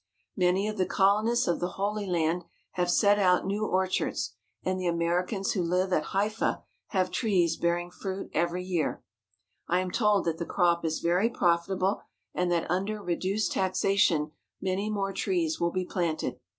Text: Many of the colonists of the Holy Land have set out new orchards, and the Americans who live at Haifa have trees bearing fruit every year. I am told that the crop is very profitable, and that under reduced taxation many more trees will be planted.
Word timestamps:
Many 0.35 0.67
of 0.67 0.79
the 0.79 0.87
colonists 0.87 1.47
of 1.47 1.59
the 1.59 1.73
Holy 1.77 2.07
Land 2.07 2.45
have 2.71 2.89
set 2.89 3.19
out 3.19 3.45
new 3.45 3.63
orchards, 3.67 4.33
and 4.63 4.79
the 4.79 4.87
Americans 4.87 5.51
who 5.51 5.61
live 5.61 5.93
at 5.93 6.05
Haifa 6.05 6.63
have 6.87 7.11
trees 7.11 7.55
bearing 7.55 7.91
fruit 7.91 8.31
every 8.33 8.63
year. 8.63 9.03
I 9.67 9.79
am 9.79 9.91
told 9.91 10.25
that 10.25 10.39
the 10.39 10.43
crop 10.47 10.83
is 10.83 11.01
very 11.01 11.29
profitable, 11.29 12.01
and 12.33 12.51
that 12.51 12.65
under 12.71 12.99
reduced 12.99 13.51
taxation 13.51 14.31
many 14.59 14.89
more 14.89 15.13
trees 15.13 15.59
will 15.59 15.71
be 15.71 15.85
planted. 15.85 16.39